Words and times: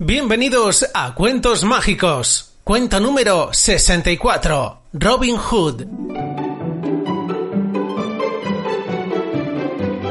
Bienvenidos 0.00 0.88
a 0.94 1.12
Cuentos 1.16 1.64
Mágicos. 1.64 2.52
Cuento 2.62 3.00
número 3.00 3.52
64. 3.52 4.82
Robin 4.92 5.36
Hood. 5.36 5.86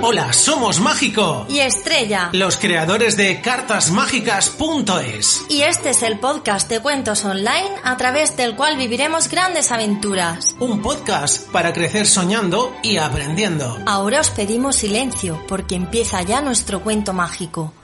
Hola, 0.00 0.32
somos 0.32 0.80
Mágico, 0.80 1.44
y 1.50 1.58
Estrella. 1.58 2.30
los 2.32 2.56
creadores 2.56 3.18
de 3.18 3.42
cartasmágicas.es. 3.42 5.44
Y 5.50 5.60
este 5.60 5.90
es 5.90 6.02
el 6.02 6.18
podcast 6.18 6.70
de 6.70 6.80
cuentos 6.80 7.22
online 7.26 7.68
a 7.82 7.98
través 7.98 8.38
del 8.38 8.56
cual 8.56 8.78
viviremos 8.78 9.28
grandes 9.28 9.70
aventuras. 9.70 10.56
Un 10.60 10.80
podcast 10.80 11.50
para 11.50 11.74
crecer 11.74 12.06
soñando 12.06 12.74
y 12.82 12.96
aprendiendo. 12.96 13.78
Ahora 13.84 14.20
os 14.20 14.30
pedimos 14.30 14.76
silencio 14.76 15.42
porque 15.46 15.74
empieza 15.74 16.22
ya 16.22 16.40
nuestro 16.40 16.80
cuento 16.80 17.12
mágico. 17.12 17.74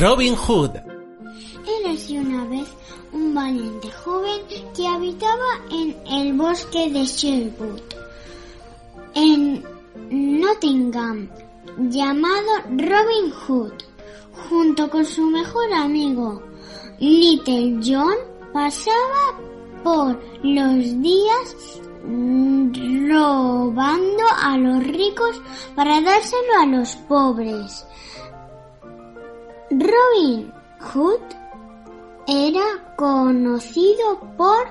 Robin 0.00 0.34
Hood. 0.34 0.70
Érase 1.78 2.18
una 2.18 2.46
vez 2.46 2.66
un 3.12 3.34
valiente 3.34 3.90
joven 4.02 4.40
que 4.74 4.88
habitaba 4.88 5.60
en 5.70 5.94
el 6.10 6.32
bosque 6.32 6.90
de 6.90 7.04
Sherwood, 7.04 7.82
en 9.14 9.62
Nottingham, 10.10 11.28
llamado 11.76 12.50
Robin 12.70 13.30
Hood. 13.30 13.74
Junto 14.48 14.88
con 14.88 15.04
su 15.04 15.26
mejor 15.26 15.70
amigo, 15.74 16.42
Little 16.98 17.80
John, 17.84 18.16
pasaba 18.54 19.38
por 19.84 20.18
los 20.42 21.02
días 21.02 21.80
robando 23.06 24.24
a 24.42 24.56
los 24.56 24.82
ricos 24.82 25.42
para 25.76 26.00
dárselo 26.00 26.58
a 26.58 26.64
los 26.64 26.96
pobres. 27.06 27.84
Robin 29.70 30.52
Hood 30.80 31.20
era 32.26 32.94
conocido 32.96 34.18
por 34.36 34.66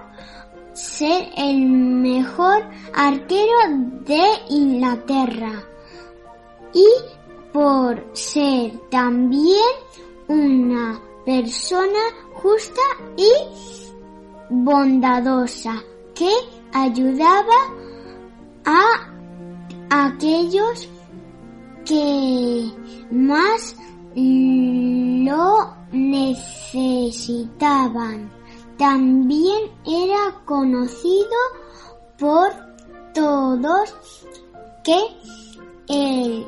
ser 0.73 1.29
el 1.37 1.69
mejor 1.69 2.65
arquero 2.93 3.55
de 4.05 4.21
Inglaterra 4.49 5.63
y 6.73 6.85
por 7.53 8.05
ser 8.13 8.77
también 8.89 9.71
una 10.27 11.01
persona 11.25 11.99
justa 12.33 12.81
y 13.15 13.31
bondadosa 14.49 15.81
que 16.13 16.31
ayudaba 16.73 17.55
a 18.65 20.07
aquellos 20.07 20.89
que 21.85 22.69
más 23.11 23.75
También 28.77 29.71
era 29.85 30.35
conocido 30.45 31.37
por 32.17 32.51
todos 33.13 33.93
que 34.83 34.99
el 35.87 36.47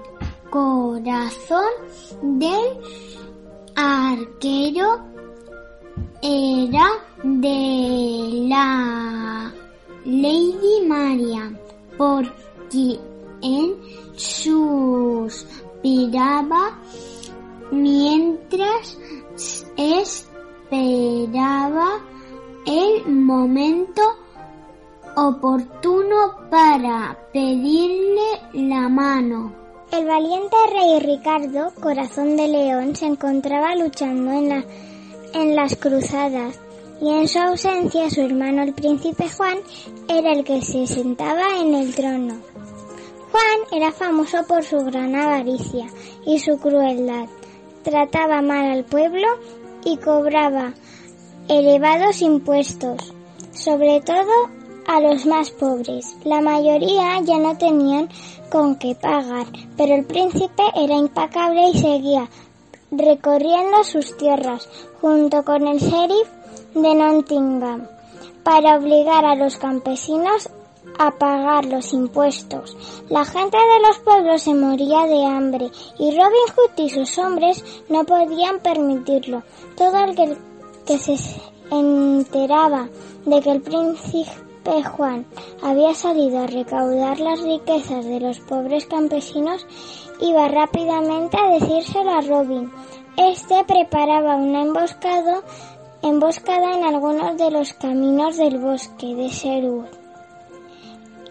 corazón 0.49 1.71
del 2.21 2.77
arquero 3.75 4.99
era 6.21 6.87
de 7.23 8.45
la 8.47 9.53
Lady 10.05 10.87
Maria, 10.87 11.51
por 11.97 12.31
quien 12.69 13.75
suspiraba 14.15 15.21
mientras 17.71 18.97
esperaba 21.21 21.99
el 22.65 23.05
momento 23.07 24.01
oportuno 25.15 26.49
para 26.49 27.17
pedirle 27.31 28.41
la 28.53 28.89
mano. 28.89 29.53
El 29.91 30.05
valiente 30.05 30.55
rey 30.73 30.99
Ricardo, 30.99 31.71
corazón 31.79 32.37
de 32.37 32.47
león, 32.47 32.95
se 32.95 33.05
encontraba 33.05 33.75
luchando 33.75 34.31
en, 34.31 34.65
en 35.33 35.55
las 35.55 35.75
cruzadas 35.75 36.59
y 37.01 37.09
en 37.09 37.27
su 37.27 37.39
ausencia 37.39 38.09
su 38.09 38.21
hermano 38.21 38.63
el 38.63 38.73
príncipe 38.73 39.29
Juan 39.29 39.57
era 40.07 40.31
el 40.31 40.43
que 40.43 40.61
se 40.61 40.87
sentaba 40.87 41.59
en 41.59 41.75
el 41.75 41.93
trono. 41.93 42.35
Juan 43.31 43.79
era 43.79 43.91
famoso 43.91 44.43
por 44.47 44.63
su 44.63 44.77
gran 44.85 45.15
avaricia 45.15 45.87
y 46.25 46.39
su 46.39 46.57
crueldad. 46.57 47.27
Trataba 47.83 48.41
mal 48.41 48.71
al 48.71 48.85
pueblo 48.85 49.27
y 49.83 49.97
cobraba 49.97 50.73
elevados 51.47 52.21
impuestos, 52.21 53.13
sobre 53.53 54.01
todo 54.01 54.49
a 54.87 54.99
los 54.99 55.25
más 55.25 55.51
pobres. 55.51 56.15
La 56.23 56.41
mayoría 56.41 57.19
ya 57.21 57.37
no 57.37 57.57
tenían 57.57 58.09
con 58.51 58.75
qué 58.75 58.95
pagar, 58.95 59.47
pero 59.77 59.95
el 59.95 60.05
príncipe 60.05 60.63
era 60.75 60.95
impecable 60.95 61.69
y 61.69 61.77
seguía 61.77 62.29
recorriendo 62.91 63.83
sus 63.83 64.17
tierras 64.17 64.67
junto 64.99 65.43
con 65.43 65.67
el 65.67 65.79
sheriff 65.79 66.27
de 66.73 66.93
Nottingham 66.95 67.87
para 68.43 68.77
obligar 68.77 69.23
a 69.23 69.35
los 69.35 69.55
campesinos 69.57 70.49
a 70.97 71.11
pagar 71.11 71.65
los 71.65 71.93
impuestos. 71.93 72.75
La 73.09 73.23
gente 73.23 73.57
de 73.57 73.87
los 73.87 73.99
pueblos 73.99 74.41
se 74.41 74.53
moría 74.53 75.05
de 75.05 75.25
hambre 75.25 75.71
y 75.97 76.11
Robin 76.11 76.47
Hood 76.55 76.83
y 76.83 76.89
sus 76.89 77.17
hombres 77.17 77.63
no 77.89 78.03
podían 78.03 78.59
permitirlo. 78.59 79.43
Todo 79.77 80.03
el 80.03 80.15
que 80.85 80.97
se 80.97 81.15
enteraba 81.71 82.87
de 83.25 83.41
que 83.41 83.51
el 83.51 83.61
príncipe 83.61 84.83
Juan 84.83 85.25
había 85.63 85.93
salido 85.93 86.39
a 86.39 86.47
recaudar 86.47 87.19
las 87.19 87.41
riquezas 87.41 88.05
de 88.05 88.19
los 88.19 88.39
pobres 88.39 88.85
campesinos 88.85 89.65
iba 90.21 90.47
rápidamente 90.47 91.37
a 91.37 91.59
decírselo 91.59 92.11
a 92.11 92.21
Robin. 92.21 92.71
Este 93.17 93.63
preparaba 93.65 94.35
una 94.35 94.61
emboscada, 94.61 95.41
emboscada 96.01 96.77
en 96.77 96.83
algunos 96.83 97.37
de 97.37 97.51
los 97.51 97.73
caminos 97.73 98.37
del 98.37 98.59
bosque 98.59 99.15
de 99.15 99.27
Sherwood 99.27 100.01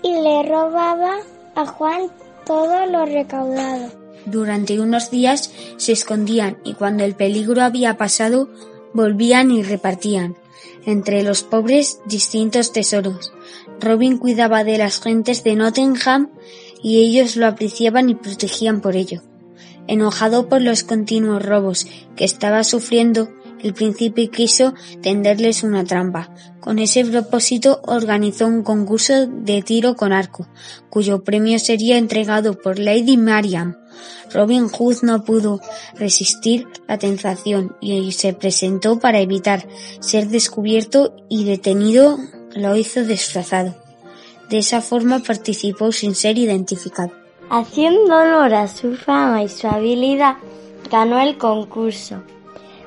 y 0.03 0.13
le 0.13 0.43
robaba 0.43 1.17
a 1.55 1.67
Juan 1.67 2.11
todo 2.45 2.87
lo 2.87 3.05
recaudado. 3.07 3.91
Durante 4.27 4.81
unos 4.81 5.11
días 5.11 5.53
se 5.77 5.93
escondían 5.93 6.59
y 6.65 6.75
cuando 6.75 7.05
el 7.05 7.15
peligro 7.15 7.63
había 7.63 7.97
pasado 7.97 8.49
volvían 8.93 9.51
y 9.51 9.63
repartían 9.63 10.37
entre 10.87 11.23
los 11.23 11.43
pobres 11.43 12.01
distintos 12.07 12.73
tesoros. 12.73 13.33
Robin 13.81 14.19
cuidaba 14.19 14.65
de 14.65 14.79
las 14.79 15.01
gentes 15.01 15.45
de 15.45 15.57
Nottingham 15.57 16.31
y 16.83 17.01
ellos 17.01 17.37
lo 17.37 17.47
apreciaban 17.47 18.09
y 18.09 18.15
protegían 18.15 18.81
por 18.81 18.97
ello. 18.97 19.23
Enojado 19.87 20.49
por 20.49 20.63
los 20.63 20.85
continuos 20.85 21.45
robos 21.45 21.87
que 22.17 22.25
estaba 22.25 22.65
sufriendo, 22.65 23.29
el 23.63 23.75
príncipe 23.75 24.29
quiso 24.29 24.75
tenderles 25.03 25.63
una 25.63 25.85
trampa. 25.85 26.35
Con 26.61 26.79
ese 26.79 27.05
propósito 27.05 27.81
organizó 27.87 28.47
un 28.47 28.63
concurso 28.63 29.27
de 29.27 29.63
tiro 29.63 29.97
con 29.97 30.13
arco, 30.13 30.49
cuyo 30.89 31.25
premio 31.25 31.59
sería 31.59 31.99
entregado 31.99 32.59
por 32.59 32.79
Lady 32.79 33.17
Mariam. 33.17 33.77
Robin 34.33 34.69
Hood 34.69 35.03
no 35.03 35.25
pudo 35.25 35.61
resistir 35.97 36.67
la 36.87 36.99
tentación 36.99 37.77
y 37.81 38.13
se 38.13 38.33
presentó 38.33 38.99
para 38.99 39.21
evitar 39.21 39.67
ser 40.01 40.29
descubierto 40.29 41.15
y 41.29 41.45
detenido 41.45 42.19
lo 42.55 42.77
hizo 42.77 43.05
disfrazado. 43.05 43.75
De 44.49 44.59
esa 44.59 44.81
forma 44.81 45.21
participó 45.21 45.93
sin 45.93 46.15
ser 46.15 46.39
identificado. 46.39 47.13
Haciendo 47.51 48.17
honor 48.17 48.55
a 48.55 48.69
su 48.69 48.95
fama 48.97 49.43
y 49.43 49.49
su 49.49 49.67
habilidad, 49.67 50.37
ganó 50.91 51.21
el 51.21 51.39
concurso. 51.39 52.23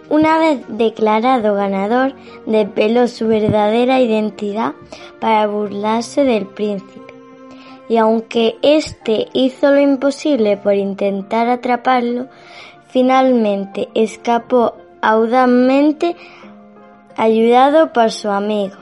Una 0.09 0.37
vez 0.37 0.61
declarado 0.67 1.55
ganador, 1.55 2.13
desveló 2.45 3.07
su 3.07 3.27
verdadera 3.27 4.01
identidad 4.01 4.73
para 5.19 5.47
burlarse 5.47 6.23
del 6.23 6.45
príncipe. 6.45 7.02
Y 7.89 7.97
aunque 7.97 8.55
éste 8.61 9.27
hizo 9.33 9.71
lo 9.71 9.79
imposible 9.79 10.57
por 10.57 10.73
intentar 10.75 11.49
atraparlo, 11.49 12.27
finalmente 12.87 13.89
escapó 13.93 14.75
audazmente 15.01 16.15
ayudado 17.17 17.91
por 17.93 18.11
su 18.11 18.29
amigo. 18.29 18.75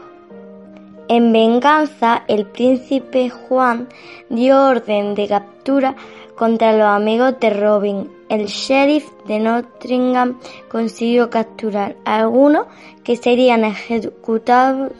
En 1.08 1.34
venganza, 1.34 2.24
el 2.28 2.46
príncipe 2.46 3.30
Juan 3.30 3.90
dio 4.30 4.66
orden 4.66 5.14
de 5.14 5.28
captura 5.28 5.96
contra 6.36 6.72
los 6.72 6.88
amigos 6.88 7.36
de 7.40 7.50
Robin. 7.50 8.10
El 8.30 8.46
sheriff 8.46 9.12
de 9.28 9.40
Nottingham 9.40 10.40
consiguió 10.72 11.30
capturar 11.30 11.98
a 12.06 12.20
algunos 12.20 12.68
que 13.04 13.18
serían 13.18 13.66
ejecutados 13.66 14.94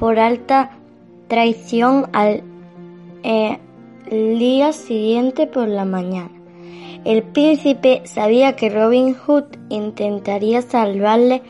por 0.00 0.18
alta 0.18 0.70
traición 1.28 2.08
al 2.12 2.42
eh, 3.28 3.58
día 4.08 4.72
siguiente 4.72 5.48
por 5.48 5.66
la 5.66 5.84
mañana. 5.84 6.30
El 7.04 7.24
príncipe 7.24 8.02
sabía 8.04 8.54
que 8.54 8.70
Robin 8.70 9.14
Hood 9.14 9.46
intentaría 9.68 10.62
salvarle, 10.62 11.42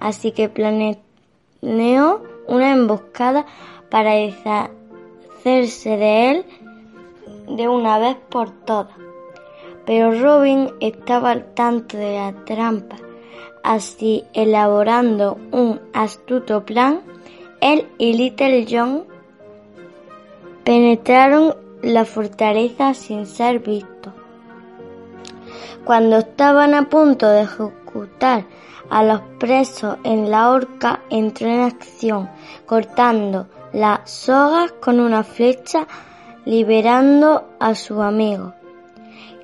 así 0.00 0.32
que 0.32 0.48
planeó 0.48 2.22
una 2.48 2.72
emboscada 2.72 3.46
para 3.90 4.14
deshacerse 4.14 5.96
de 5.96 6.30
él 6.30 6.44
de 7.48 7.68
una 7.68 8.00
vez 8.00 8.16
por 8.28 8.50
todas. 8.64 8.96
Pero 9.86 10.10
Robin 10.20 10.70
estaba 10.80 11.30
al 11.30 11.54
tanto 11.54 11.96
de 11.96 12.16
la 12.16 12.44
trampa, 12.44 12.96
así 13.62 14.24
elaborando 14.32 15.38
un 15.52 15.80
astuto 15.92 16.64
plan, 16.64 17.02
él 17.60 17.86
y 17.98 18.14
Little 18.14 18.66
John 18.68 19.04
penetraron 20.70 21.56
la 21.82 22.04
fortaleza 22.04 22.94
sin 22.94 23.26
ser 23.26 23.58
vistos. 23.58 24.12
Cuando 25.84 26.18
estaban 26.18 26.74
a 26.74 26.88
punto 26.88 27.28
de 27.28 27.42
ejecutar 27.42 28.44
a 28.88 29.02
los 29.02 29.20
presos 29.40 29.96
en 30.04 30.30
la 30.30 30.48
horca, 30.48 31.00
entró 31.10 31.48
en 31.48 31.62
acción, 31.62 32.30
cortando 32.66 33.48
las 33.72 34.08
sogas 34.08 34.70
con 34.80 35.00
una 35.00 35.24
flecha, 35.24 35.88
liberando 36.44 37.48
a 37.58 37.74
su 37.74 38.00
amigo, 38.00 38.54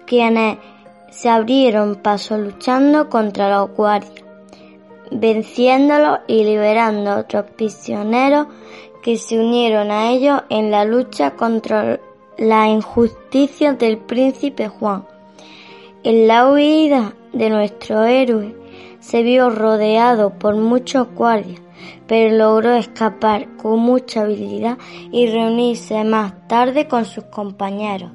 quienes 0.06 0.58
se 1.10 1.28
abrieron 1.28 1.96
paso 1.96 2.38
luchando 2.38 3.08
contra 3.08 3.50
los 3.50 3.72
guardias, 3.72 4.24
venciéndolos 5.10 6.20
y 6.28 6.44
liberando 6.44 7.10
a 7.10 7.18
otros 7.18 7.46
prisioneros 7.56 8.46
que 9.06 9.18
se 9.18 9.38
unieron 9.38 9.92
a 9.92 10.10
ellos 10.10 10.42
en 10.48 10.72
la 10.72 10.84
lucha 10.84 11.36
contra 11.36 12.00
la 12.38 12.66
injusticia 12.66 13.72
del 13.72 13.98
príncipe 13.98 14.66
Juan. 14.66 15.06
En 16.02 16.26
la 16.26 16.50
huida 16.50 17.14
de 17.32 17.48
nuestro 17.48 18.02
héroe 18.02 18.56
se 18.98 19.22
vio 19.22 19.48
rodeado 19.48 20.30
por 20.40 20.56
muchos 20.56 21.06
guardias, 21.14 21.60
pero 22.08 22.36
logró 22.36 22.72
escapar 22.72 23.46
con 23.58 23.78
mucha 23.78 24.22
habilidad 24.22 24.76
y 25.12 25.28
reunirse 25.28 26.02
más 26.02 26.48
tarde 26.48 26.88
con 26.88 27.04
sus 27.04 27.22
compañeros. 27.26 28.10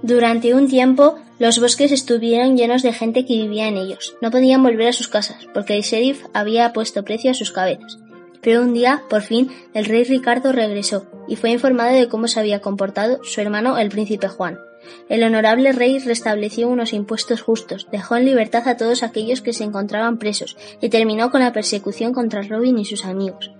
Durante 0.00 0.54
un 0.54 0.68
tiempo, 0.68 1.16
los 1.38 1.60
bosques 1.60 1.92
estuvieron 1.92 2.56
llenos 2.56 2.82
de 2.82 2.94
gente 2.94 3.26
que 3.26 3.34
vivía 3.34 3.68
en 3.68 3.76
ellos. 3.76 4.16
No 4.22 4.30
podían 4.30 4.62
volver 4.62 4.88
a 4.88 4.94
sus 4.94 5.08
casas, 5.08 5.46
porque 5.52 5.76
el 5.76 5.82
sheriff 5.82 6.24
había 6.32 6.72
puesto 6.72 7.04
precio 7.04 7.30
a 7.30 7.34
sus 7.34 7.52
cabezas. 7.52 7.99
Pero 8.42 8.62
un 8.62 8.72
día, 8.72 9.02
por 9.08 9.22
fin, 9.22 9.50
el 9.74 9.84
rey 9.84 10.04
Ricardo 10.04 10.52
regresó 10.52 11.06
y 11.28 11.36
fue 11.36 11.50
informado 11.50 11.94
de 11.94 12.08
cómo 12.08 12.28
se 12.28 12.40
había 12.40 12.60
comportado 12.60 13.22
su 13.24 13.40
hermano 13.40 13.78
el 13.78 13.90
príncipe 13.90 14.28
Juan. 14.28 14.58
El 15.08 15.22
honorable 15.22 15.72
rey 15.72 15.98
restableció 15.98 16.68
unos 16.68 16.92
impuestos 16.92 17.42
justos, 17.42 17.88
dejó 17.92 18.16
en 18.16 18.24
libertad 18.24 18.66
a 18.68 18.76
todos 18.76 19.02
aquellos 19.02 19.40
que 19.40 19.52
se 19.52 19.64
encontraban 19.64 20.18
presos 20.18 20.56
y 20.80 20.88
terminó 20.88 21.30
con 21.30 21.40
la 21.40 21.52
persecución 21.52 22.12
contra 22.12 22.42
Robin 22.42 22.78
y 22.78 22.84
sus 22.84 23.04
amigos. 23.04 23.50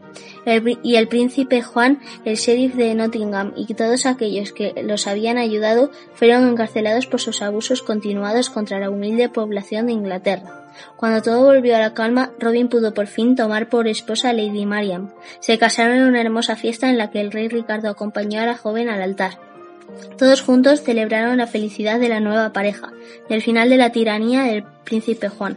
y 0.83 0.97
el 0.97 1.07
príncipe 1.07 1.63
Juan, 1.63 2.01
el 2.25 2.37
sheriff 2.37 2.75
de 2.75 2.95
Nottingham 2.95 3.53
y 3.57 3.73
todos 3.75 4.07
aquellos 4.07 4.53
que 4.53 4.73
los 4.83 5.07
habían 5.07 5.39
ayudado 5.39 5.91
fueron 6.15 6.49
encarcelados 6.49 7.07
por 7.07 7.21
sus 7.21 7.43
abusos 7.43 7.83
continuados 7.83 8.51
contra 8.51 8.81
la 8.81 8.91
humilde 8.91 9.29
población 9.29 9.87
de 9.87 9.93
Inglaterra. 9.93 10.60
Cuando 10.97 11.23
todo 11.23 11.45
volvió 11.45 11.77
a 11.77 11.81
la 11.81 11.95
calma, 11.95 12.33
Robin 12.39 12.69
pudo 12.69 12.95
por 12.95 13.07
fin 13.07 13.37
tomar 13.37 13.69
por 13.69 13.89
esposa 13.89 14.31
a 14.31 14.33
Lady 14.33 14.67
Mariam. 14.67 15.11
Se 15.41 15.59
casaron 15.59 15.97
en 15.97 16.05
una 16.05 16.21
hermosa 16.21 16.57
fiesta 16.57 16.89
en 16.89 16.99
la 16.99 17.11
que 17.11 17.21
el 17.21 17.33
rey 17.33 17.49
Ricardo 17.49 17.89
acompañó 17.89 18.41
a 18.41 18.47
la 18.47 18.57
joven 18.57 18.89
al 18.89 19.03
altar. 19.03 19.39
Todos 20.17 20.43
juntos 20.43 20.83
celebraron 20.83 21.39
la 21.39 21.47
felicidad 21.47 21.99
de 21.99 22.09
la 22.09 22.21
nueva 22.21 22.53
pareja 22.53 22.93
y 23.29 23.35
el 23.35 23.43
final 23.43 23.69
de 23.69 23.77
la 23.77 23.91
tiranía 23.91 24.43
del 24.43 24.65
príncipe 24.85 25.29
Juan. 25.29 25.57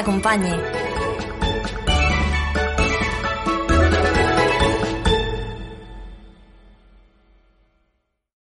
acompañe. 0.00 0.79